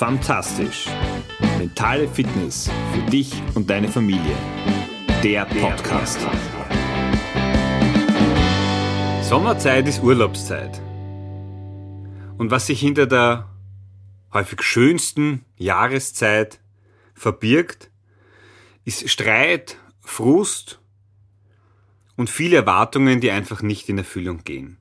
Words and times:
Fantastisch. 0.00 0.86
Mentale 1.58 2.08
Fitness 2.08 2.70
für 2.94 3.10
dich 3.10 3.34
und 3.54 3.68
deine 3.68 3.86
Familie. 3.86 4.34
Der 5.22 5.44
Podcast. 5.44 6.18
Sommerzeit 9.20 9.86
ist 9.86 10.02
Urlaubszeit. 10.02 10.80
Und 12.38 12.50
was 12.50 12.68
sich 12.68 12.80
hinter 12.80 13.06
der 13.06 13.50
häufig 14.32 14.62
schönsten 14.62 15.44
Jahreszeit 15.58 16.60
verbirgt, 17.12 17.90
ist 18.86 19.06
Streit, 19.10 19.76
Frust 20.00 20.80
und 22.16 22.30
viele 22.30 22.56
Erwartungen, 22.56 23.20
die 23.20 23.32
einfach 23.32 23.60
nicht 23.60 23.90
in 23.90 23.98
Erfüllung 23.98 24.44
gehen. 24.44 24.79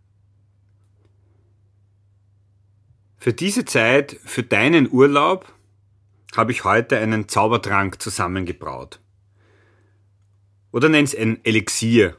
Für 3.21 3.33
diese 3.33 3.65
Zeit, 3.65 4.17
für 4.23 4.43
deinen 4.43 4.89
Urlaub, 4.89 5.53
habe 6.37 6.53
ich 6.53 6.63
heute 6.63 6.97
einen 6.99 7.27
Zaubertrank 7.27 8.01
zusammengebraut. 8.01 9.01
Oder 10.71 10.87
nenn's 10.87 11.13
ein 11.13 11.43
Elixier 11.43 12.15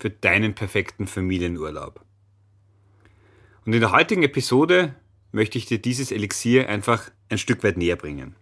für 0.00 0.10
deinen 0.10 0.56
perfekten 0.56 1.06
Familienurlaub. 1.06 2.04
Und 3.64 3.72
in 3.72 3.80
der 3.80 3.92
heutigen 3.92 4.24
Episode 4.24 4.96
möchte 5.30 5.58
ich 5.58 5.66
dir 5.66 5.78
dieses 5.78 6.10
Elixier 6.10 6.68
einfach 6.68 7.08
ein 7.28 7.38
Stück 7.38 7.62
weit 7.62 7.76
näher 7.76 7.96
bringen. 7.96 8.34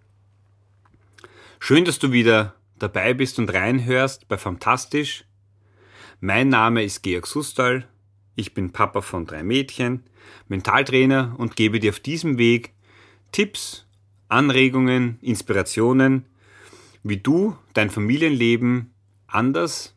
Schön, 1.59 1.85
dass 1.85 1.99
du 1.99 2.13
wieder 2.13 2.55
dabei 2.79 3.13
bist 3.13 3.39
und 3.39 3.53
reinhörst 3.53 4.27
bei 4.29 4.39
Fantastisch. 4.39 5.27
Mein 6.21 6.49
Name 6.49 6.83
ist 6.83 7.03
Georg 7.03 7.27
Sustal 7.27 7.87
ich 8.37 8.55
bin 8.55 8.73
Papa 8.73 9.01
von 9.01 9.27
drei 9.27 9.43
Mädchen, 9.43 10.05
Mentaltrainer 10.49 11.35
und 11.39 11.57
gebe 11.57 11.81
dir 11.81 11.91
auf 11.91 12.01
diesem 12.01 12.39
Weg 12.39 12.73
Tipps, 13.33 13.87
Anregungen, 14.29 15.19
Inspirationen, 15.21 16.27
wie 17.03 17.19
du 17.19 17.57
dein 17.75 17.91
Familienleben 17.91 18.95
anders 19.27 19.95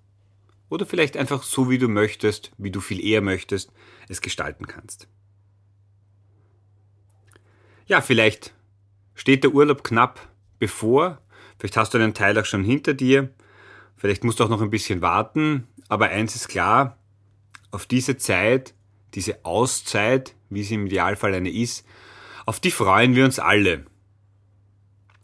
oder 0.69 0.85
vielleicht 0.85 1.16
einfach 1.17 1.44
so, 1.44 1.69
wie 1.69 1.77
du 1.77 1.88
möchtest, 1.88 2.52
wie 2.57 2.71
du 2.71 2.81
viel 2.81 3.03
eher 3.03 3.21
möchtest, 3.21 3.71
es 4.09 4.21
gestalten 4.21 4.67
kannst. 4.67 5.07
Ja, 7.85 8.01
vielleicht 8.01 8.53
steht 9.16 9.44
der 9.44 9.53
Urlaub 9.53 9.83
knapp 9.83 10.27
bevor, 10.59 11.22
vielleicht 11.57 11.77
hast 11.77 11.94
du 11.94 11.97
einen 11.97 12.13
Teil 12.13 12.38
auch 12.38 12.45
schon 12.45 12.63
hinter 12.63 12.94
dir, 12.94 13.29
vielleicht 13.95 14.23
musst 14.23 14.39
du 14.39 14.44
auch 14.44 14.49
noch 14.49 14.61
ein 14.61 14.69
bisschen 14.69 15.01
warten, 15.01 15.67
aber 15.88 16.09
eins 16.09 16.35
ist 16.35 16.49
klar, 16.49 16.97
auf 17.71 17.85
diese 17.85 18.17
Zeit, 18.17 18.73
diese 19.13 19.43
Auszeit, 19.45 20.35
wie 20.49 20.63
sie 20.63 20.75
im 20.75 20.87
Idealfall 20.87 21.33
eine 21.33 21.51
ist, 21.51 21.85
auf 22.45 22.59
die 22.59 22.71
freuen 22.71 23.15
wir 23.15 23.25
uns 23.25 23.39
alle. 23.39 23.85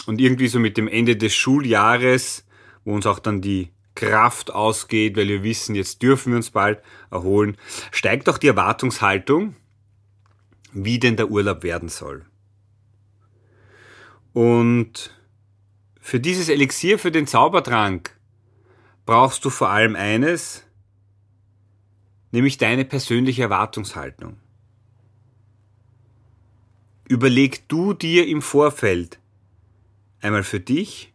Und 0.06 0.20
irgendwie 0.20 0.48
so 0.48 0.60
mit 0.60 0.78
dem 0.78 0.88
Ende 0.88 1.16
des 1.16 1.34
Schuljahres, 1.34 2.46
wo 2.84 2.94
uns 2.94 3.06
auch 3.06 3.20
dann 3.20 3.42
die 3.42 3.70
Kraft 3.96 4.52
ausgeht, 4.52 5.16
weil 5.16 5.28
wir 5.28 5.44
wissen, 5.44 5.76
jetzt 5.76 6.02
dürfen 6.02 6.34
wir 6.34 6.38
uns 6.38 6.50
bald 6.50 6.82
erholen, 7.12 7.58
steigt 7.92 8.28
auch 8.28 8.38
die 8.38 8.48
Erwartungshaltung, 8.48 9.56
wie 10.74 11.00
denn 11.00 11.16
der 11.16 11.30
Urlaub 11.30 11.64
werden 11.64 11.90
soll. 11.90 12.26
Und 14.34 15.16
für 16.02 16.20
dieses 16.20 16.50
Elixier, 16.50 16.98
für 17.00 17.12
den 17.12 17.28
Zaubertrank, 17.28 18.18
brauchst 19.06 19.46
du 19.46 19.50
vor 19.50 19.70
allem 19.70 19.96
eines, 19.96 20.63
nämlich 22.34 22.58
deine 22.58 22.84
persönliche 22.84 23.44
Erwartungshaltung. 23.44 24.38
Überleg 27.08 27.70
du 27.70 27.94
dir 27.94 28.28
im 28.28 28.42
Vorfeld 28.42 29.20
einmal 30.20 30.44
für 30.44 30.60
dich, 30.60 31.14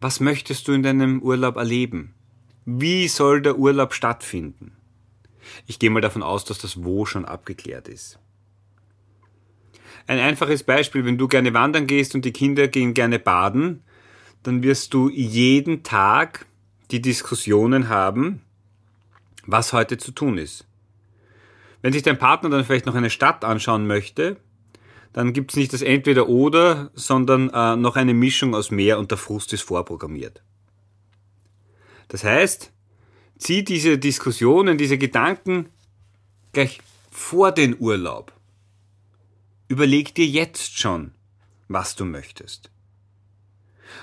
was 0.00 0.18
möchtest 0.18 0.66
du 0.66 0.72
in 0.72 0.82
deinem 0.82 1.22
Urlaub 1.22 1.56
erleben? 1.56 2.12
Wie 2.64 3.06
soll 3.06 3.40
der 3.40 3.56
Urlaub 3.56 3.94
stattfinden? 3.94 4.72
Ich 5.66 5.78
gehe 5.78 5.90
mal 5.90 6.00
davon 6.00 6.22
aus, 6.22 6.44
dass 6.44 6.58
das 6.58 6.82
Wo 6.82 7.06
schon 7.06 7.24
abgeklärt 7.24 7.86
ist. 7.86 8.18
Ein 10.08 10.18
einfaches 10.18 10.64
Beispiel, 10.64 11.04
wenn 11.04 11.18
du 11.18 11.28
gerne 11.28 11.54
wandern 11.54 11.86
gehst 11.86 12.16
und 12.16 12.24
die 12.24 12.32
Kinder 12.32 12.66
gehen 12.66 12.94
gerne 12.94 13.20
baden, 13.20 13.84
dann 14.42 14.64
wirst 14.64 14.92
du 14.92 15.08
jeden 15.08 15.84
Tag 15.84 16.46
die 16.90 17.00
Diskussionen 17.00 17.88
haben, 17.88 18.42
was 19.50 19.72
heute 19.72 19.98
zu 19.98 20.12
tun 20.12 20.38
ist. 20.38 20.66
Wenn 21.82 21.92
sich 21.92 22.02
dein 22.02 22.18
Partner 22.18 22.50
dann 22.50 22.64
vielleicht 22.64 22.86
noch 22.86 22.94
eine 22.94 23.10
Stadt 23.10 23.44
anschauen 23.44 23.86
möchte, 23.86 24.36
dann 25.12 25.32
gibt 25.32 25.52
es 25.52 25.56
nicht 25.56 25.72
das 25.72 25.82
Entweder-Oder, 25.82 26.90
sondern 26.94 27.50
äh, 27.50 27.76
noch 27.76 27.96
eine 27.96 28.14
Mischung 28.14 28.54
aus 28.54 28.70
mehr 28.70 28.98
und 28.98 29.10
der 29.10 29.18
Frust 29.18 29.52
ist 29.52 29.62
vorprogrammiert. 29.62 30.42
Das 32.08 32.22
heißt, 32.24 32.72
zieh 33.38 33.64
diese 33.64 33.98
Diskussionen, 33.98 34.78
diese 34.78 34.98
Gedanken 34.98 35.70
gleich 36.52 36.80
vor 37.10 37.52
den 37.52 37.76
Urlaub. 37.78 38.32
Überleg 39.68 40.14
dir 40.14 40.26
jetzt 40.26 40.78
schon, 40.78 41.12
was 41.68 41.96
du 41.96 42.04
möchtest. 42.04 42.70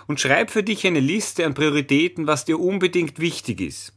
Und 0.08 0.20
schreib 0.20 0.50
für 0.50 0.64
dich 0.64 0.86
eine 0.86 1.00
Liste 1.00 1.46
an 1.46 1.54
Prioritäten, 1.54 2.28
was 2.28 2.46
dir 2.46 2.60
unbedingt 2.60 3.20
wichtig 3.20 3.62
ist. 3.62 3.97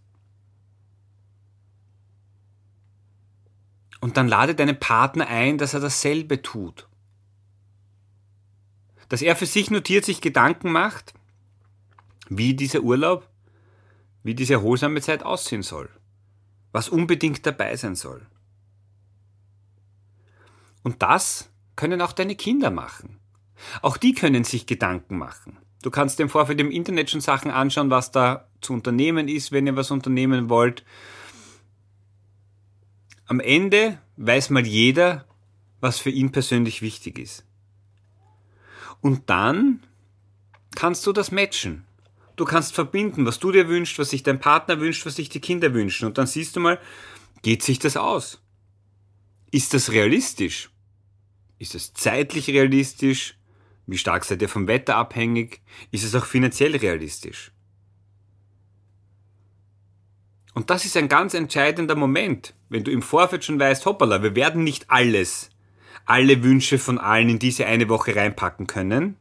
Und 4.00 4.16
dann 4.16 4.28
lade 4.28 4.54
deinen 4.54 4.78
Partner 4.78 5.26
ein, 5.28 5.58
dass 5.58 5.74
er 5.74 5.80
dasselbe 5.80 6.42
tut. 6.42 6.88
Dass 9.08 9.22
er 9.22 9.36
für 9.36 9.46
sich 9.46 9.70
notiert, 9.70 10.04
sich 10.04 10.20
Gedanken 10.20 10.72
macht, 10.72 11.12
wie 12.28 12.54
dieser 12.54 12.80
Urlaub, 12.80 13.28
wie 14.22 14.34
diese 14.34 14.54
erholsame 14.54 15.00
Zeit 15.00 15.22
aussehen 15.22 15.62
soll. 15.62 15.90
Was 16.72 16.88
unbedingt 16.88 17.44
dabei 17.44 17.76
sein 17.76 17.96
soll. 17.96 18.26
Und 20.82 21.02
das 21.02 21.50
können 21.76 22.00
auch 22.00 22.12
deine 22.12 22.36
Kinder 22.36 22.70
machen. 22.70 23.18
Auch 23.82 23.96
die 23.96 24.14
können 24.14 24.44
sich 24.44 24.66
Gedanken 24.66 25.18
machen. 25.18 25.58
Du 25.82 25.90
kannst 25.90 26.20
im 26.20 26.28
Vorfeld 26.28 26.60
im 26.60 26.70
Internet 26.70 27.10
schon 27.10 27.20
Sachen 27.20 27.50
anschauen, 27.50 27.90
was 27.90 28.10
da 28.10 28.48
zu 28.60 28.72
unternehmen 28.72 29.28
ist, 29.28 29.50
wenn 29.52 29.66
ihr 29.66 29.76
was 29.76 29.90
unternehmen 29.90 30.48
wollt. 30.48 30.84
Am 33.30 33.38
Ende 33.38 33.96
weiß 34.16 34.50
mal 34.50 34.66
jeder, 34.66 35.24
was 35.78 36.00
für 36.00 36.10
ihn 36.10 36.32
persönlich 36.32 36.82
wichtig 36.82 37.16
ist. 37.16 37.44
Und 39.00 39.30
dann 39.30 39.86
kannst 40.74 41.06
du 41.06 41.12
das 41.12 41.30
matchen. 41.30 41.86
Du 42.34 42.44
kannst 42.44 42.74
verbinden, 42.74 43.26
was 43.26 43.38
du 43.38 43.52
dir 43.52 43.68
wünschst, 43.68 44.00
was 44.00 44.10
sich 44.10 44.24
dein 44.24 44.40
Partner 44.40 44.80
wünscht, 44.80 45.06
was 45.06 45.14
sich 45.14 45.28
die 45.28 45.38
Kinder 45.38 45.72
wünschen. 45.74 46.06
Und 46.06 46.18
dann 46.18 46.26
siehst 46.26 46.56
du 46.56 46.60
mal, 46.60 46.80
geht 47.42 47.62
sich 47.62 47.78
das 47.78 47.96
aus? 47.96 48.42
Ist 49.52 49.74
das 49.74 49.92
realistisch? 49.92 50.70
Ist 51.60 51.76
es 51.76 51.94
zeitlich 51.94 52.48
realistisch? 52.48 53.38
Wie 53.86 53.98
stark 53.98 54.24
seid 54.24 54.42
ihr 54.42 54.48
vom 54.48 54.66
Wetter 54.66 54.96
abhängig? 54.96 55.60
Ist 55.92 56.02
es 56.02 56.16
auch 56.16 56.26
finanziell 56.26 56.74
realistisch? 56.74 57.52
Und 60.54 60.70
das 60.70 60.84
ist 60.84 60.96
ein 60.96 61.08
ganz 61.08 61.34
entscheidender 61.34 61.94
Moment, 61.94 62.54
wenn 62.68 62.84
du 62.84 62.90
im 62.90 63.02
Vorfeld 63.02 63.44
schon 63.44 63.60
weißt, 63.60 63.86
hoppala, 63.86 64.22
wir 64.22 64.34
werden 64.34 64.64
nicht 64.64 64.90
alles, 64.90 65.50
alle 66.06 66.42
Wünsche 66.42 66.78
von 66.78 66.98
allen 66.98 67.28
in 67.28 67.38
diese 67.38 67.66
eine 67.66 67.88
Woche 67.88 68.16
reinpacken 68.16 68.66
können, 68.66 69.16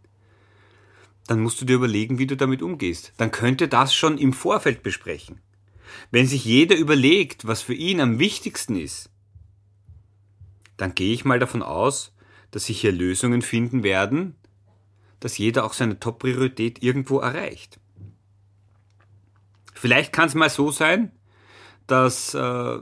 dann 1.27 1.41
musst 1.41 1.61
du 1.61 1.65
dir 1.65 1.75
überlegen, 1.75 2.17
wie 2.17 2.25
du 2.25 2.35
damit 2.35 2.63
umgehst. 2.63 3.13
Dann 3.17 3.31
könnte 3.31 3.67
das 3.67 3.93
schon 3.93 4.17
im 4.17 4.33
Vorfeld 4.33 4.81
besprechen. 4.81 5.41
Wenn 6.09 6.25
sich 6.25 6.43
jeder 6.45 6.75
überlegt, 6.75 7.45
was 7.45 7.61
für 7.61 7.75
ihn 7.75 8.01
am 8.01 8.17
wichtigsten 8.17 8.75
ist, 8.75 9.11
dann 10.77 10.95
gehe 10.95 11.13
ich 11.13 11.25
mal 11.25 11.39
davon 11.39 11.61
aus, 11.61 12.15
dass 12.51 12.65
sich 12.65 12.81
hier 12.81 12.91
Lösungen 12.91 13.43
finden 13.43 13.83
werden, 13.83 14.35
dass 15.19 15.37
jeder 15.37 15.65
auch 15.65 15.73
seine 15.73 15.99
Top-Priorität 15.99 16.81
irgendwo 16.81 17.19
erreicht. 17.19 17.79
Vielleicht 19.75 20.11
kann 20.11 20.27
es 20.27 20.35
mal 20.35 20.49
so 20.49 20.71
sein, 20.71 21.11
dass 21.91 22.33
äh, 22.33 22.79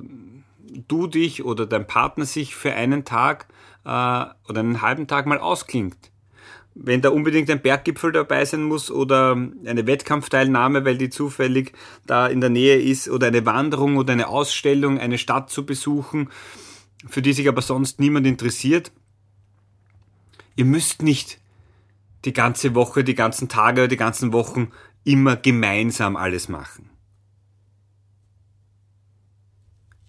du 0.87 1.07
dich 1.07 1.43
oder 1.43 1.65
dein 1.65 1.87
Partner 1.87 2.25
sich 2.25 2.55
für 2.55 2.73
einen 2.73 3.05
Tag 3.05 3.47
äh, 3.83 3.87
oder 3.89 4.59
einen 4.59 4.81
halben 4.81 5.07
Tag 5.07 5.25
mal 5.25 5.39
ausklingt. 5.39 5.97
Wenn 6.75 7.01
da 7.01 7.09
unbedingt 7.09 7.49
ein 7.49 7.61
Berggipfel 7.61 8.11
dabei 8.11 8.45
sein 8.45 8.61
muss 8.61 8.91
oder 8.91 9.31
eine 9.65 9.87
Wettkampfteilnahme, 9.87 10.85
weil 10.85 10.97
die 10.97 11.09
zufällig 11.09 11.73
da 12.05 12.27
in 12.27 12.39
der 12.39 12.51
Nähe 12.51 12.77
ist 12.77 13.09
oder 13.09 13.27
eine 13.27 13.45
Wanderung 13.47 13.97
oder 13.97 14.13
eine 14.13 14.27
Ausstellung, 14.27 14.99
eine 14.99 15.17
Stadt 15.17 15.49
zu 15.49 15.65
besuchen, 15.65 16.29
für 17.07 17.23
die 17.23 17.33
sich 17.33 17.47
aber 17.47 17.63
sonst 17.63 17.99
niemand 17.99 18.27
interessiert. 18.27 18.91
Ihr 20.55 20.65
müsst 20.65 21.01
nicht 21.01 21.39
die 22.25 22.33
ganze 22.33 22.75
Woche, 22.75 23.03
die 23.03 23.15
ganzen 23.15 23.49
Tage 23.49 23.81
oder 23.81 23.87
die 23.87 23.97
ganzen 23.97 24.33
Wochen 24.33 24.71
immer 25.03 25.35
gemeinsam 25.35 26.15
alles 26.15 26.47
machen. 26.49 26.89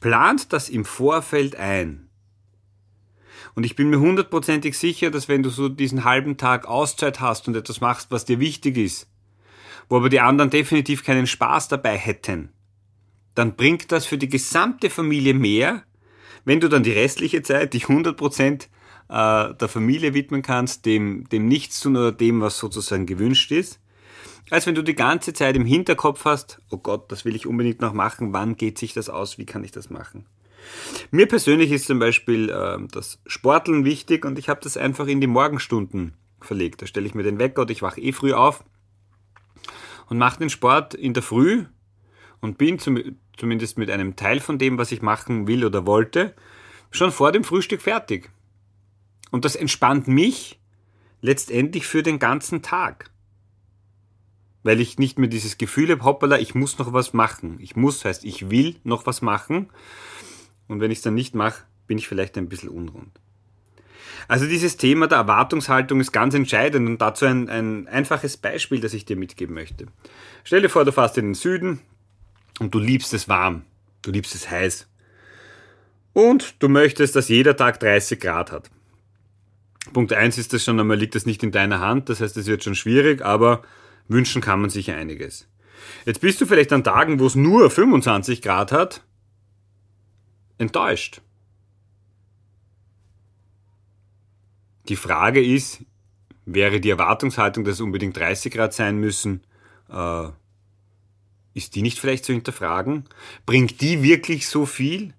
Plant 0.01 0.53
das 0.53 0.69
im 0.69 0.85
Vorfeld 0.85 1.57
ein. 1.57 2.09
Und 3.55 3.65
ich 3.65 3.75
bin 3.75 3.91
mir 3.91 3.99
hundertprozentig 3.99 4.79
sicher, 4.79 5.11
dass 5.11 5.29
wenn 5.29 5.43
du 5.43 5.51
so 5.51 5.69
diesen 5.69 6.05
halben 6.05 6.37
Tag 6.37 6.67
Auszeit 6.67 7.21
hast 7.21 7.49
und 7.49 7.57
etwas 7.57 7.81
machst, 7.81 8.11
was 8.11 8.25
dir 8.25 8.39
wichtig 8.39 8.77
ist, 8.77 9.11
wo 9.89 9.97
aber 9.97 10.09
die 10.09 10.21
anderen 10.21 10.51
definitiv 10.51 11.05
keinen 11.05 11.27
Spaß 11.27 11.69
dabei 11.69 11.97
hätten, 11.97 12.51
dann 13.35 13.57
bringt 13.57 13.91
das 13.91 14.07
für 14.07 14.19
die 14.19 14.29
gesamte 14.29 14.91
Familie 14.91 15.35
mehr, 15.35 15.83
wenn 16.45 16.61
du 16.61 16.69
dann 16.69 16.83
die 16.83 16.93
restliche 16.93 17.43
Zeit 17.43 17.75
dich 17.75 17.87
100% 17.87 18.69
äh, 19.09 19.55
der 19.55 19.69
Familie 19.69 20.15
widmen 20.15 20.43
kannst, 20.43 20.87
dem, 20.87 21.29
dem 21.29 21.49
Nichtstun 21.49 21.97
oder 21.97 22.13
dem, 22.13 22.41
was 22.41 22.59
sozusagen 22.59 23.07
gewünscht 23.07 23.51
ist, 23.51 23.81
als 24.51 24.67
wenn 24.67 24.75
du 24.75 24.83
die 24.83 24.95
ganze 24.95 25.33
Zeit 25.33 25.57
im 25.57 25.65
Hinterkopf 25.65 26.25
hast, 26.25 26.61
oh 26.71 26.79
Gott, 26.79 27.11
das 27.13 27.25
will 27.25 27.37
ich 27.37 27.47
unbedingt 27.47 27.81
noch 27.81 27.93
machen, 27.93 28.33
wann 28.33 28.57
geht 28.57 28.79
sich 28.79 28.95
das 28.95 29.09
aus, 29.09 29.39
wie 29.39 29.47
kann 29.47 29.65
ich 29.65 29.73
das 29.73 29.91
machen? 29.91 30.27
Mir 31.11 31.27
persönlich 31.27 31.71
ist 31.71 31.87
zum 31.87 31.99
Beispiel 31.99 32.51
äh, 32.51 32.79
das 32.91 33.21
Sporteln 33.27 33.85
wichtig 33.85 34.25
und 34.25 34.39
ich 34.39 34.49
habe 34.49 34.61
das 34.63 34.77
einfach 34.77 35.07
in 35.07 35.21
die 35.21 35.27
Morgenstunden 35.27 36.15
verlegt. 36.41 36.83
Da 36.83 36.87
stelle 36.87 37.07
ich 37.07 37.15
mir 37.15 37.23
den 37.23 37.39
Wecker 37.39 37.63
und 37.63 37.71
ich 37.71 37.83
wache 37.83 38.01
eh 38.01 38.13
früh 38.13 38.33
auf 38.33 38.65
und 40.09 40.19
mache 40.19 40.39
den 40.39 40.51
Sport 40.51 40.95
in 40.95 41.15
der 41.15 41.23
Früh 41.23 41.65
und 42.41 42.59
bin 42.59 42.79
zum, 42.79 42.99
zumindest 43.37 43.79
mit 43.79 43.91
einem 43.91 44.17
Teil 44.17 44.41
von 44.41 44.59
dem, 44.59 44.79
was 44.79 44.93
ich 44.93 45.03
machen 45.03 45.47
will 45.47 45.65
oder 45.65 45.87
wollte, 45.87 46.35
schon 46.91 47.13
vor 47.13 47.33
dem 47.33 47.45
Frühstück 47.45 47.83
fertig. 47.83 48.31
Und 49.31 49.45
das 49.45 49.57
entspannt 49.57 50.09
mich 50.09 50.59
letztendlich 51.21 51.87
für 51.87 52.03
den 52.03 52.19
ganzen 52.19 52.63
Tag. 52.63 53.11
Weil 54.63 54.81
ich 54.81 54.99
nicht 54.99 55.19
mehr 55.19 55.29
dieses 55.29 55.59
Gefühl 55.59 55.91
habe, 55.91 56.05
hoppala, 56.05 56.39
ich 56.39 56.55
muss 56.55 56.79
noch 56.79 56.93
was 56.93 57.13
machen. 57.13 57.59
Ich 57.61 57.77
muss 57.77 58.05
heißt, 58.05 58.25
ich 58.25 58.51
will 58.51 58.77
noch 58.85 59.07
was 59.07 59.23
machen. 59.23 59.71
Und 60.67 60.81
wenn 60.81 60.91
ich 60.91 60.99
es 60.99 61.03
dann 61.03 61.15
nicht 61.15 61.35
mache, 61.35 61.65
bin 61.87 61.99
ich 61.99 62.09
vielleicht 62.09 62.37
ein 62.37 62.49
bisschen 62.49 62.69
unrund. 62.69 63.19
Also 64.29 64.47
dieses 64.47 64.77
Thema 64.77 65.07
der 65.07 65.19
Erwartungshaltung 65.19 66.01
ist 66.01 66.13
ganz 66.13 66.35
entscheidend 66.35 66.87
und 66.87 66.99
dazu 66.99 67.25
ein, 67.25 67.49
ein 67.49 67.89
einfaches 67.89 68.37
Beispiel, 68.37 68.81
das 68.81 68.93
ich 68.93 69.07
dir 69.07 69.17
mitgeben 69.17 69.55
möchte. 69.55 69.87
Stell 70.45 70.61
dir 70.61 70.69
vor, 70.69 70.85
du 70.85 70.93
fährst 70.93 71.17
in 71.17 71.27
den 71.27 71.35
Süden 71.35 71.81
und 72.59 72.75
du 72.75 72.79
liebst 72.79 73.15
es 73.15 73.29
warm, 73.29 73.63
du 74.03 74.11
liebst 74.11 74.35
es 74.35 74.51
heiß. 74.51 74.87
Und 76.13 76.63
du 76.63 76.69
möchtest, 76.69 77.17
dass 77.17 77.29
jeder 77.29 77.57
Tag 77.57 77.81
30 77.81 78.21
Grad 78.21 78.53
hat. 78.53 78.71
Punkt 79.93 80.13
1 80.13 80.37
ist 80.37 80.53
das 80.53 80.65
schon 80.65 80.79
einmal, 80.79 80.99
liegt 80.99 81.15
das 81.15 81.25
nicht 81.25 81.43
in 81.43 81.53
deiner 81.53 81.81
Hand, 81.81 82.11
das 82.11 82.21
heißt, 82.21 82.37
es 82.37 82.47
wird 82.47 82.63
schon 82.65 82.75
schwierig, 82.75 83.25
aber 83.25 83.63
wünschen 84.09 84.43
kann 84.43 84.61
man 84.61 84.71
sich 84.71 84.91
einiges. 84.91 85.49
Jetzt 86.05 86.21
bist 86.21 86.41
du 86.41 86.47
vielleicht 86.47 86.73
an 86.73 86.85
Tagen, 86.85 87.21
wo 87.21 87.27
es 87.27 87.35
nur 87.35 87.71
25 87.71 88.43
Grad 88.43 88.73
hat, 88.73 89.05
enttäuscht. 90.59 91.21
Die 94.89 94.97
Frage 94.97 95.45
ist, 95.45 95.85
wäre 96.47 96.81
die 96.81 96.91
Erwartungshaltung, 96.91 97.65
dass 97.65 97.75
es 97.75 97.81
unbedingt 97.81 98.17
30 98.17 98.53
Grad 98.53 98.73
sein 98.73 98.99
müssen, 98.99 99.43
äh, 99.91 100.29
ist 101.55 101.75
die 101.75 101.83
nicht 101.83 101.99
vielleicht 101.99 102.25
zu 102.25 102.33
hinterfragen? 102.33 103.05
Bringt 103.45 103.81
die 103.81 104.03
wirklich 104.03 104.49
so 104.49 104.65
viel? 104.65 105.13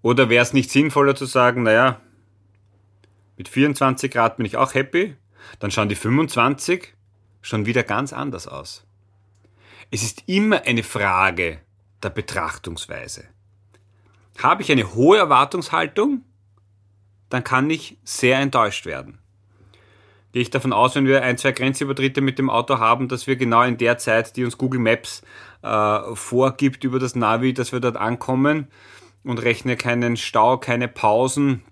Oder 0.00 0.28
wäre 0.28 0.42
es 0.42 0.52
nicht 0.52 0.70
sinnvoller 0.70 1.14
zu 1.14 1.26
sagen, 1.26 1.64
naja, 1.64 2.00
mit 3.36 3.48
24 3.48 4.10
Grad 4.10 4.36
bin 4.36 4.46
ich 4.46 4.56
auch 4.56 4.74
happy, 4.74 5.16
dann 5.58 5.70
schauen 5.70 5.88
die 5.88 5.96
25 5.96 6.94
schon 7.42 7.66
wieder 7.66 7.82
ganz 7.82 8.12
anders 8.12 8.48
aus. 8.48 8.86
Es 9.90 10.02
ist 10.02 10.24
immer 10.26 10.62
eine 10.62 10.82
Frage 10.82 11.60
der 12.02 12.10
Betrachtungsweise. 12.10 13.24
Habe 14.38 14.62
ich 14.62 14.72
eine 14.72 14.94
hohe 14.94 15.18
Erwartungshaltung, 15.18 16.24
dann 17.28 17.44
kann 17.44 17.68
ich 17.68 17.98
sehr 18.04 18.38
enttäuscht 18.38 18.86
werden. 18.86 19.18
Gehe 20.32 20.40
ich 20.40 20.50
davon 20.50 20.72
aus, 20.72 20.94
wenn 20.94 21.06
wir 21.06 21.22
ein, 21.22 21.36
zwei 21.36 21.52
Grenzübertritte 21.52 22.22
mit 22.22 22.38
dem 22.38 22.48
Auto 22.48 22.78
haben, 22.78 23.08
dass 23.08 23.26
wir 23.26 23.36
genau 23.36 23.62
in 23.62 23.76
der 23.76 23.98
Zeit, 23.98 24.34
die 24.36 24.44
uns 24.44 24.56
Google 24.56 24.80
Maps 24.80 25.22
äh, 25.62 26.14
vorgibt 26.14 26.84
über 26.84 26.98
das 26.98 27.14
Navi, 27.14 27.52
dass 27.52 27.72
wir 27.72 27.80
dort 27.80 27.98
ankommen 27.98 28.68
und 29.24 29.42
rechne 29.42 29.76
keinen 29.76 30.16
Stau, 30.16 30.56
keine 30.56 30.88
Pausen, 30.88 31.62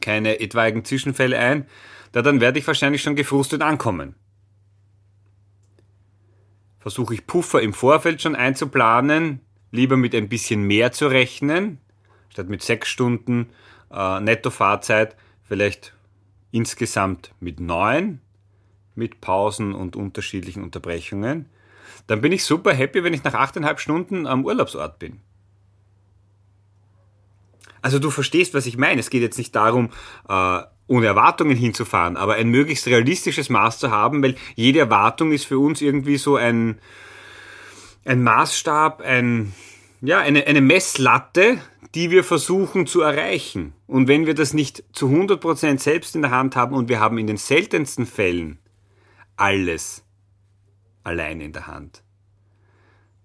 keine 0.00 0.38
etwaigen 0.38 0.84
Zwischenfälle 0.84 1.36
ein, 1.36 1.66
da 2.12 2.22
dann 2.22 2.40
werde 2.40 2.60
ich 2.60 2.66
wahrscheinlich 2.66 3.02
schon 3.02 3.16
gefrustet 3.16 3.60
ankommen. 3.60 4.14
Versuche 6.84 7.14
ich 7.14 7.26
Puffer 7.26 7.62
im 7.62 7.72
Vorfeld 7.72 8.20
schon 8.20 8.36
einzuplanen, 8.36 9.40
lieber 9.70 9.96
mit 9.96 10.14
ein 10.14 10.28
bisschen 10.28 10.64
mehr 10.64 10.92
zu 10.92 11.06
rechnen, 11.06 11.78
statt 12.28 12.50
mit 12.50 12.60
sechs 12.60 12.90
Stunden 12.90 13.48
äh, 13.90 14.20
Nettofahrzeit, 14.20 15.16
vielleicht 15.44 15.94
insgesamt 16.50 17.32
mit 17.40 17.58
neun, 17.58 18.20
mit 18.94 19.22
Pausen 19.22 19.74
und 19.74 19.96
unterschiedlichen 19.96 20.62
Unterbrechungen, 20.62 21.48
dann 22.06 22.20
bin 22.20 22.32
ich 22.32 22.44
super 22.44 22.74
happy, 22.74 23.02
wenn 23.02 23.14
ich 23.14 23.24
nach 23.24 23.32
achteinhalb 23.32 23.80
Stunden 23.80 24.26
am 24.26 24.44
Urlaubsort 24.44 24.98
bin. 24.98 25.22
Also 27.80 27.98
du 27.98 28.10
verstehst, 28.10 28.52
was 28.52 28.66
ich 28.66 28.76
meine. 28.76 29.00
Es 29.00 29.08
geht 29.08 29.22
jetzt 29.22 29.38
nicht 29.38 29.56
darum, 29.56 29.88
äh, 30.28 30.60
ohne 30.86 31.06
Erwartungen 31.06 31.56
hinzufahren, 31.56 32.16
aber 32.16 32.34
ein 32.34 32.48
möglichst 32.48 32.86
realistisches 32.86 33.48
Maß 33.48 33.78
zu 33.78 33.90
haben, 33.90 34.22
weil 34.22 34.36
jede 34.54 34.80
Erwartung 34.80 35.32
ist 35.32 35.46
für 35.46 35.58
uns 35.58 35.80
irgendwie 35.80 36.18
so 36.18 36.36
ein, 36.36 36.78
ein 38.04 38.22
Maßstab, 38.22 39.00
ein, 39.00 39.54
ja, 40.02 40.18
eine, 40.18 40.46
eine 40.46 40.60
Messlatte, 40.60 41.58
die 41.94 42.10
wir 42.10 42.24
versuchen 42.24 42.86
zu 42.86 43.00
erreichen. 43.00 43.72
Und 43.86 44.08
wenn 44.08 44.26
wir 44.26 44.34
das 44.34 44.52
nicht 44.52 44.84
zu 44.92 45.06
100% 45.06 45.78
selbst 45.78 46.16
in 46.16 46.22
der 46.22 46.32
Hand 46.32 46.56
haben 46.56 46.74
und 46.74 46.88
wir 46.88 47.00
haben 47.00 47.18
in 47.18 47.26
den 47.26 47.36
seltensten 47.36 48.06
Fällen 48.06 48.58
alles 49.36 50.04
allein 51.02 51.40
in 51.40 51.52
der 51.52 51.66
Hand, 51.66 52.02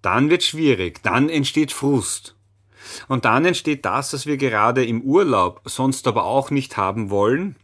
dann 0.02 0.30
wird 0.30 0.44
schwierig, 0.44 1.02
dann 1.04 1.30
entsteht 1.30 1.72
Frust. 1.72 2.36
Und 3.08 3.26
dann 3.26 3.46
entsteht 3.46 3.86
das, 3.86 4.14
was 4.14 4.26
wir 4.26 4.38
gerade 4.38 4.86
im 4.86 5.02
Urlaub 5.02 5.62
sonst 5.66 6.08
aber 6.08 6.26
auch 6.26 6.52
nicht 6.52 6.78
haben 6.78 7.10
wollen, 7.10 7.56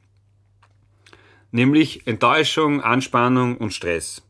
nämlich 1.52 2.06
Enttäuschung, 2.06 2.82
Anspannung 2.82 3.58
und 3.58 3.74
Stress. 3.74 4.22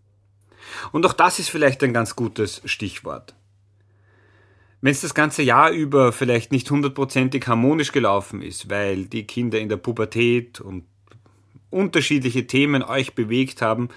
Und 0.91 1.05
auch 1.05 1.13
das 1.13 1.39
ist 1.39 1.49
vielleicht 1.49 1.83
ein 1.83 1.93
ganz 1.93 2.15
gutes 2.15 2.61
Stichwort. 2.65 3.35
Wenn 4.81 4.91
es 4.91 5.01
das 5.01 5.15
ganze 5.15 5.41
Jahr 5.41 5.71
über 5.71 6.11
vielleicht 6.11 6.51
nicht 6.51 6.69
hundertprozentig 6.69 7.47
harmonisch 7.47 7.91
gelaufen 7.91 8.41
ist, 8.41 8.69
weil 8.69 9.05
die 9.05 9.25
Kinder 9.25 9.59
in 9.59 9.69
der 9.69 9.77
Pubertät 9.77 10.61
und 10.61 10.85
unterschiedliche 11.71 12.45
Themen 12.45 12.83
euch 12.83 13.15
bewegt 13.15 13.61
haben, 13.61 13.89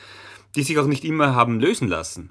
die 0.54 0.62
sich 0.62 0.78
auch 0.78 0.86
nicht 0.86 1.04
immer 1.04 1.34
haben 1.34 1.60
lösen 1.60 1.88
lassen, 1.88 2.30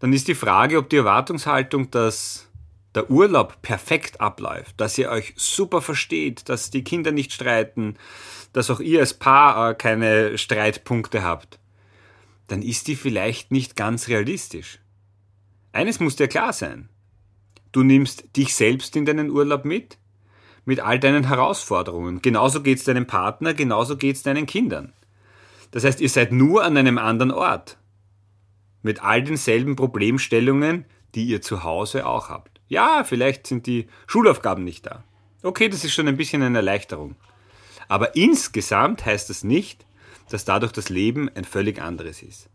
dann 0.00 0.12
ist 0.12 0.28
die 0.28 0.34
Frage, 0.34 0.76
ob 0.76 0.90
die 0.90 0.96
Erwartungshaltung, 0.96 1.90
dass 1.90 2.48
der 2.94 3.10
Urlaub 3.10 3.60
perfekt 3.62 4.20
abläuft, 4.20 4.80
dass 4.80 4.96
ihr 4.98 5.10
euch 5.10 5.34
super 5.36 5.82
versteht, 5.82 6.48
dass 6.48 6.70
die 6.70 6.84
Kinder 6.84 7.12
nicht 7.12 7.32
streiten, 7.32 7.96
dass 8.52 8.70
auch 8.70 8.80
ihr 8.80 9.00
als 9.00 9.14
Paar 9.14 9.70
äh, 9.70 9.74
keine 9.74 10.38
Streitpunkte 10.38 11.22
habt, 11.22 11.58
dann 12.46 12.62
ist 12.62 12.86
die 12.88 12.96
vielleicht 12.96 13.50
nicht 13.50 13.76
ganz 13.76 14.08
realistisch. 14.08 14.78
Eines 15.72 15.98
muss 15.98 16.16
dir 16.16 16.28
klar 16.28 16.52
sein. 16.52 16.88
Du 17.72 17.82
nimmst 17.82 18.36
dich 18.36 18.54
selbst 18.54 18.94
in 18.94 19.04
deinen 19.04 19.30
Urlaub 19.30 19.64
mit, 19.64 19.98
mit 20.64 20.78
all 20.78 21.00
deinen 21.00 21.26
Herausforderungen. 21.26 22.22
Genauso 22.22 22.62
geht's 22.62 22.84
deinem 22.84 23.06
Partner, 23.06 23.54
genauso 23.54 23.96
geht's 23.96 24.22
deinen 24.22 24.46
Kindern. 24.46 24.92
Das 25.72 25.82
heißt, 25.82 26.00
ihr 26.00 26.08
seid 26.08 26.30
nur 26.30 26.62
an 26.62 26.76
einem 26.76 26.98
anderen 26.98 27.32
Ort. 27.32 27.78
Mit 28.82 29.02
all 29.02 29.24
denselben 29.24 29.74
Problemstellungen, 29.74 30.84
die 31.16 31.24
ihr 31.24 31.42
zu 31.42 31.64
Hause 31.64 32.06
auch 32.06 32.28
habt. 32.28 32.53
Ja, 32.74 33.04
vielleicht 33.04 33.46
sind 33.46 33.68
die 33.68 33.86
Schulaufgaben 34.08 34.64
nicht 34.64 34.84
da. 34.84 35.04
Okay, 35.44 35.68
das 35.68 35.84
ist 35.84 35.94
schon 35.94 36.08
ein 36.08 36.16
bisschen 36.16 36.42
eine 36.42 36.58
Erleichterung. 36.58 37.14
Aber 37.86 38.16
insgesamt 38.16 39.06
heißt 39.06 39.30
das 39.30 39.44
nicht, 39.44 39.86
dass 40.28 40.44
dadurch 40.44 40.72
das 40.72 40.88
Leben 40.88 41.30
ein 41.36 41.44
völlig 41.44 41.80
anderes 41.80 42.20
ist. 42.20 42.48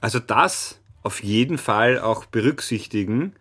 Also 0.00 0.18
das 0.18 0.80
auf 1.02 1.22
jeden 1.22 1.58
Fall 1.58 2.00
auch 2.00 2.24
berücksichtigen 2.24 3.34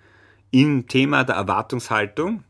im 0.52 0.88
Thema 0.88 1.24
der 1.24 1.36
Erwartungshaltung. 1.36 2.44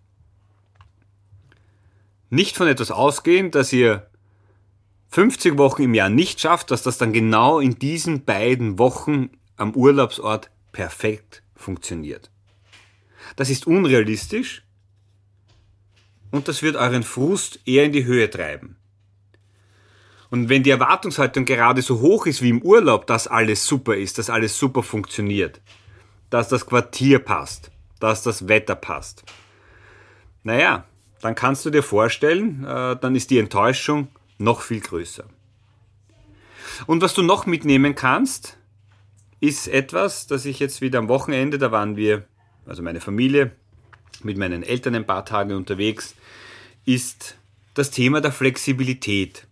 Nicht 2.32 2.58
von 2.58 2.68
etwas 2.68 2.90
ausgehen, 2.90 3.52
dass 3.52 3.72
ihr 3.72 4.08
50 5.10 5.60
Wochen 5.60 5.84
im 5.84 5.94
Jahr 5.94 6.10
nicht 6.10 6.42
schafft, 6.42 6.72
dass 6.72 6.82
das 6.82 6.98
dann 6.98 7.14
genau 7.14 7.60
in 7.60 7.78
diesen 7.78 8.26
beiden 8.26 8.80
Wochen 8.80 9.30
am 9.58 9.76
Urlaubsort 9.76 10.50
perfekt 10.72 11.44
funktioniert. 11.56 12.32
Das 13.36 13.50
ist 13.50 13.68
unrealistisch 13.68 14.64
und 16.32 16.48
das 16.48 16.62
wird 16.62 16.76
euren 16.76 17.04
Frust 17.04 17.60
eher 17.66 17.86
in 17.86 17.92
die 17.92 18.06
Höhe 18.06 18.30
treiben. 18.30 18.76
Und 20.30 20.50
wenn 20.50 20.64
die 20.64 20.70
Erwartungshaltung 20.70 21.46
gerade 21.46 21.82
so 21.82 22.02
hoch 22.02 22.28
ist 22.28 22.42
wie 22.42 22.50
im 22.50 22.62
Urlaub, 22.62 23.08
dass 23.08 23.28
alles 23.28 23.66
super 23.66 23.96
ist, 23.96 24.18
dass 24.20 24.30
alles 24.30 24.58
super 24.58 24.84
funktioniert, 24.84 25.60
dass 26.30 26.50
das 26.50 26.68
Quartier 26.68 27.20
passt, 27.20 27.72
dass 28.00 28.22
das 28.22 28.48
Wetter 28.48 28.76
passt, 28.76 29.24
naja, 30.44 30.86
dann 31.22 31.36
kannst 31.36 31.66
du 31.66 31.70
dir 31.70 31.84
vorstellen, 31.84 32.64
äh, 32.64 32.96
dann 32.96 33.16
ist 33.16 33.30
die 33.32 33.40
Enttäuschung 33.40 34.08
noch 34.38 34.62
viel 34.62 34.80
größer. 34.80 35.26
Und 36.86 37.02
was 37.02 37.14
du 37.14 37.24
noch 37.24 37.46
mitnehmen 37.46 37.96
kannst, 37.96 38.58
ist 39.42 39.68
etwas, 39.68 40.28
das 40.28 40.46
ich 40.46 40.60
jetzt 40.60 40.82
wieder 40.82 41.00
am 41.00 41.10
Wochenende, 41.10 41.58
da 41.58 41.72
waren 41.72 41.96
wir, 41.96 42.26
also 42.70 42.84
meine 42.84 43.02
Familie, 43.02 43.52
mit 44.24 44.38
meinen 44.38 44.64
Eltern 44.64 44.96
ein 44.96 45.08
paar 45.08 45.26
Tage 45.26 45.58
unterwegs, 45.58 46.16
ist 46.86 47.38
das 47.74 47.92
Thema 47.92 48.22
der 48.22 48.32
Flexibilität. 48.32 49.48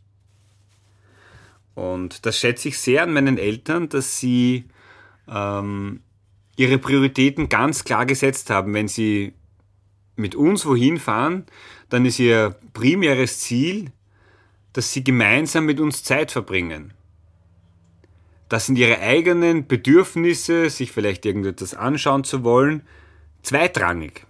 Und 1.74 2.26
das 2.26 2.38
schätze 2.38 2.70
ich 2.70 2.80
sehr 2.80 3.04
an 3.04 3.14
meinen 3.14 3.38
Eltern, 3.38 3.90
dass 3.90 4.20
sie 4.20 4.66
ähm, 5.28 6.02
ihre 6.56 6.78
Prioritäten 6.78 7.50
ganz 7.50 7.84
klar 7.84 8.06
gesetzt 8.06 8.50
haben. 8.50 8.74
Wenn 8.74 8.88
sie 8.88 9.34
mit 10.16 10.36
uns 10.36 10.66
wohin 10.66 10.98
fahren, 10.98 11.46
dann 11.90 12.06
ist 12.06 12.20
ihr 12.20 12.56
primäres 12.74 13.40
Ziel, 13.40 13.92
dass 14.74 14.94
sie 14.94 15.04
gemeinsam 15.04 15.66
mit 15.66 15.80
uns 15.80 16.04
Zeit 16.04 16.32
verbringen. 16.32 16.94
Das 18.50 18.66
sind 18.66 18.78
ihre 18.78 19.00
eigenen 19.00 19.68
Bedürfnisse, 19.68 20.70
sich 20.70 20.92
vielleicht 20.92 21.26
irgendetwas 21.26 21.74
anschauen 21.74 22.24
zu 22.24 22.44
wollen, 22.44 22.84
zweitrangig. 23.48 24.25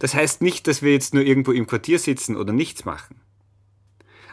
Das 0.00 0.14
heißt 0.14 0.42
nicht, 0.42 0.66
dass 0.66 0.82
wir 0.82 0.92
jetzt 0.92 1.14
nur 1.14 1.22
irgendwo 1.22 1.52
im 1.52 1.66
Quartier 1.66 1.98
sitzen 1.98 2.36
oder 2.36 2.52
nichts 2.52 2.84
machen. 2.84 3.20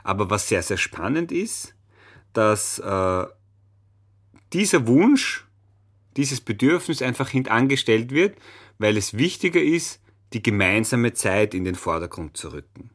Aber 0.04 0.30
was 0.30 0.50
sehr, 0.50 0.64
sehr 0.64 0.78
spannend 0.78 1.32
ist, 1.32 1.76
dass 2.34 2.80
äh, 2.80 3.26
dieser 4.54 4.88
Wunsch, 4.88 5.46
dieses 6.18 6.42
Bedürfnis 6.42 7.02
einfach 7.02 7.30
hintangestellt 7.30 8.12
wird, 8.12 8.38
weil 8.78 8.98
es 8.98 9.18
wichtiger 9.18 9.62
ist, 9.62 10.02
die 10.34 10.42
gemeinsame 10.42 11.14
Zeit 11.14 11.54
in 11.54 11.64
den 11.64 11.76
Vordergrund 11.76 12.36
zu 12.36 12.52
rücken. 12.52 12.90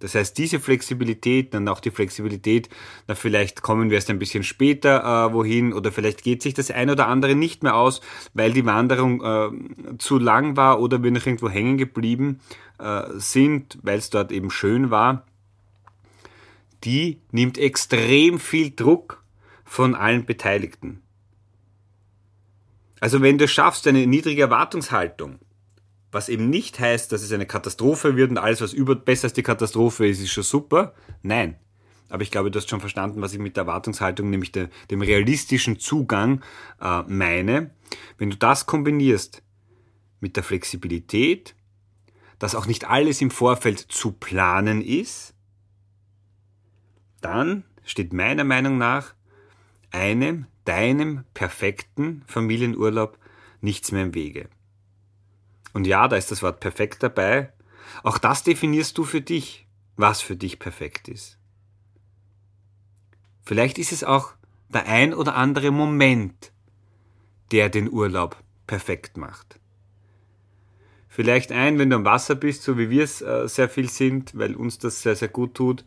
Das 0.00 0.14
heißt, 0.14 0.38
diese 0.38 0.60
Flexibilität, 0.60 1.54
dann 1.54 1.68
auch 1.68 1.80
die 1.80 1.90
Flexibilität, 1.90 2.68
na 3.06 3.14
vielleicht 3.14 3.62
kommen 3.62 3.90
wir 3.90 3.96
erst 3.96 4.10
ein 4.10 4.18
bisschen 4.18 4.44
später 4.44 5.02
äh, 5.28 5.32
wohin 5.32 5.72
oder 5.72 5.90
vielleicht 5.90 6.22
geht 6.22 6.42
sich 6.42 6.54
das 6.54 6.70
ein 6.70 6.90
oder 6.90 7.08
andere 7.08 7.34
nicht 7.34 7.62
mehr 7.62 7.74
aus, 7.74 8.00
weil 8.34 8.52
die 8.52 8.64
Wanderung 8.64 9.22
äh, 9.22 9.98
zu 9.98 10.18
lang 10.18 10.56
war 10.56 10.80
oder 10.80 11.02
wir 11.02 11.10
noch 11.10 11.26
irgendwo 11.26 11.48
hängen 11.48 11.78
geblieben 11.78 12.40
äh, 12.78 13.02
sind, 13.16 13.78
weil 13.82 13.98
es 13.98 14.10
dort 14.10 14.30
eben 14.30 14.50
schön 14.50 14.90
war. 14.90 15.26
Die 16.84 17.18
nimmt 17.32 17.58
extrem 17.58 18.38
viel 18.38 18.70
Druck 18.74 19.24
von 19.64 19.94
allen 19.94 20.24
Beteiligten. 20.24 21.02
Also 23.00 23.20
wenn 23.20 23.38
du 23.38 23.46
schaffst, 23.48 23.86
eine 23.86 24.06
niedrige 24.06 24.42
Erwartungshaltung, 24.42 25.38
was 26.10 26.28
eben 26.28 26.48
nicht 26.48 26.80
heißt, 26.80 27.12
dass 27.12 27.22
es 27.22 27.32
eine 27.32 27.46
Katastrophe 27.46 28.16
wird 28.16 28.30
und 28.30 28.38
alles, 28.38 28.60
was 28.60 28.72
über, 28.72 28.94
besser 28.94 29.24
als 29.24 29.34
die 29.34 29.42
Katastrophe 29.42 30.06
ist, 30.06 30.20
ist 30.20 30.30
schon 30.30 30.44
super. 30.44 30.94
Nein. 31.22 31.56
Aber 32.08 32.22
ich 32.22 32.30
glaube, 32.30 32.50
du 32.50 32.58
hast 32.58 32.70
schon 32.70 32.80
verstanden, 32.80 33.20
was 33.20 33.34
ich 33.34 33.38
mit 33.38 33.56
der 33.56 33.64
Erwartungshaltung, 33.64 34.30
nämlich 34.30 34.52
de, 34.52 34.68
dem 34.90 35.02
realistischen 35.02 35.78
Zugang 35.78 36.42
äh, 36.80 37.02
meine. 37.02 37.70
Wenn 38.16 38.30
du 38.30 38.36
das 38.36 38.64
kombinierst 38.64 39.42
mit 40.20 40.36
der 40.36 40.42
Flexibilität, 40.42 41.54
dass 42.38 42.54
auch 42.54 42.66
nicht 42.66 42.88
alles 42.88 43.20
im 43.20 43.30
Vorfeld 43.30 43.78
zu 43.78 44.12
planen 44.12 44.80
ist, 44.80 45.34
dann 47.20 47.64
steht 47.84 48.12
meiner 48.12 48.44
Meinung 48.44 48.78
nach 48.78 49.14
einem, 49.90 50.46
deinem 50.64 51.24
perfekten 51.34 52.22
Familienurlaub 52.26 53.18
nichts 53.60 53.92
mehr 53.92 54.04
im 54.04 54.14
Wege. 54.14 54.48
Und 55.72 55.86
ja, 55.86 56.08
da 56.08 56.16
ist 56.16 56.30
das 56.30 56.42
Wort 56.42 56.60
perfekt 56.60 57.02
dabei. 57.02 57.52
Auch 58.02 58.18
das 58.18 58.42
definierst 58.42 58.96
du 58.98 59.04
für 59.04 59.20
dich, 59.20 59.66
was 59.96 60.20
für 60.20 60.36
dich 60.36 60.58
perfekt 60.58 61.08
ist. 61.08 61.38
Vielleicht 63.42 63.78
ist 63.78 63.92
es 63.92 64.04
auch 64.04 64.32
der 64.68 64.86
ein 64.86 65.14
oder 65.14 65.34
andere 65.34 65.70
Moment, 65.70 66.52
der 67.50 67.68
den 67.68 67.90
Urlaub 67.90 68.36
perfekt 68.66 69.16
macht. 69.16 69.58
Vielleicht 71.08 71.50
ein, 71.50 71.78
wenn 71.78 71.90
du 71.90 71.96
am 71.96 72.04
Wasser 72.04 72.34
bist, 72.34 72.62
so 72.62 72.78
wie 72.78 72.90
wir 72.90 73.02
es 73.02 73.22
äh, 73.22 73.48
sehr 73.48 73.68
viel 73.68 73.88
sind, 73.88 74.36
weil 74.38 74.54
uns 74.54 74.78
das 74.78 75.02
sehr, 75.02 75.16
sehr 75.16 75.28
gut 75.28 75.54
tut. 75.54 75.84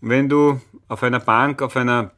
Wenn 0.00 0.28
du 0.28 0.60
auf 0.88 1.02
einer 1.02 1.20
Bank, 1.20 1.62
auf 1.62 1.76
einer, 1.76 2.12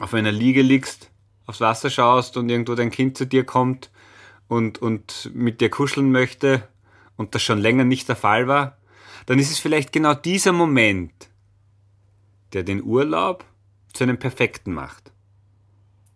auf 0.00 0.12
einer 0.12 0.32
Liege 0.32 0.62
liegst, 0.62 1.10
aufs 1.46 1.60
Wasser 1.60 1.88
schaust 1.88 2.36
und 2.36 2.48
irgendwo 2.48 2.74
dein 2.74 2.90
Kind 2.90 3.16
zu 3.16 3.26
dir 3.26 3.44
kommt 3.44 3.90
und, 4.54 4.80
und 4.80 5.32
mit 5.34 5.60
dir 5.60 5.68
kuscheln 5.68 6.12
möchte 6.12 6.68
und 7.16 7.34
das 7.34 7.42
schon 7.42 7.58
länger 7.58 7.84
nicht 7.84 8.08
der 8.08 8.16
Fall 8.16 8.46
war, 8.46 8.78
dann 9.26 9.38
ist 9.38 9.50
es 9.50 9.58
vielleicht 9.58 9.92
genau 9.92 10.14
dieser 10.14 10.52
Moment, 10.52 11.12
der 12.52 12.62
den 12.62 12.82
Urlaub 12.82 13.44
zu 13.92 14.04
einem 14.04 14.18
perfekten 14.18 14.72
macht. 14.72 15.12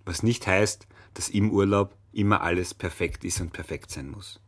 Was 0.05 0.23
nicht 0.23 0.47
heißt, 0.47 0.87
dass 1.15 1.29
im 1.29 1.51
Urlaub 1.51 1.97
immer 2.13 2.43
alles 2.43 2.75
perfekt 2.75 3.25
ist 3.25 3.41
und 3.41 3.53
perfekt 3.53 3.91
sein 3.91 4.09
muss. 4.09 4.41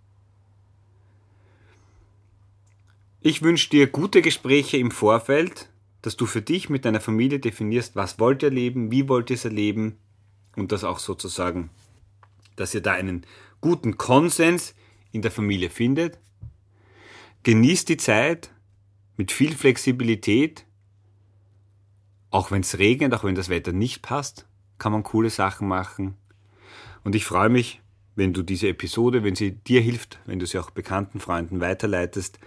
Ich 3.21 3.43
wünsche 3.43 3.71
dir 3.71 3.89
gute 3.89 4.23
Gespräche 4.23 4.77
im 4.77 4.93
Vorfeld, 4.93 5.69
dass 6.01 6.17
du 6.17 6.27
für 6.27 6.43
dich 6.43 6.71
mit 6.71 6.85
deiner 6.85 7.01
Familie 7.01 7.41
definierst, 7.41 7.97
was 7.97 8.19
wollt 8.19 8.43
ihr 8.43 8.51
leben, 8.51 8.91
wie 8.93 9.09
wollt 9.09 9.31
ihr 9.31 9.35
es 9.35 9.45
erleben 9.45 9.99
und 10.57 10.73
das 10.73 10.85
auch 10.85 11.01
sozusagen, 11.01 11.71
dass 12.57 12.73
ihr 12.73 12.81
da 12.81 12.93
einen 12.93 13.27
guten 13.61 13.99
Konsens 13.99 14.75
in 15.13 15.23
der 15.23 15.31
Familie 15.31 15.71
findet. 15.71 16.19
Genießt 17.43 17.89
die 17.89 17.97
Zeit 17.97 18.51
mit 19.17 19.33
viel 19.33 19.55
Flexibilität. 19.55 20.65
Auch 22.31 22.51
wenn 22.51 22.61
es 22.61 22.79
regnet, 22.79 23.13
auch 23.15 23.25
wenn 23.25 23.35
das 23.35 23.49
Wetter 23.49 23.73
nicht 23.73 24.03
passt, 24.03 24.47
kann 24.79 24.93
man 24.93 25.03
coole 25.03 25.31
Sachen 25.31 25.69
machen. 25.69 26.15
Und 27.03 27.15
ich 27.15 27.25
freue 27.25 27.49
mich, 27.49 27.81
wenn 28.15 28.33
du 28.33 28.43
diese 28.43 28.69
Episode, 28.69 29.25
wenn 29.25 29.35
sie 29.35 29.53
dir 29.53 29.81
hilft, 29.81 30.19
wenn 30.27 30.39
du 30.39 30.47
sie 30.47 30.59
auch 30.59 30.71
bekannten 30.71 31.21
Freunden 31.21 31.61
weiterleitest, 31.61 32.39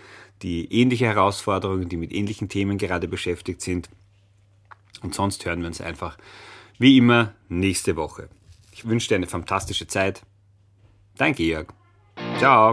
die 0.41 0.72
ähnliche 0.72 1.05
Herausforderungen, 1.05 1.89
die 1.89 1.98
mit 1.98 2.13
ähnlichen 2.13 2.50
Themen 2.50 2.77
gerade 2.77 3.08
beschäftigt 3.08 3.62
sind. 3.62 3.89
Und 5.01 5.15
sonst 5.15 5.46
hören 5.46 5.62
wir 5.62 5.67
uns 5.67 5.82
einfach 5.82 6.17
wie 6.77 6.98
immer 6.98 7.34
nächste 7.50 7.96
Woche. 7.96 8.29
Ich 8.72 8.86
wünsche 8.86 9.10
dir 9.10 9.15
eine 9.15 9.27
fantastische 9.27 9.88
Zeit. 9.88 10.24
Dein 11.17 11.34
Georg. 11.34 11.74
Ciao. 12.39 12.72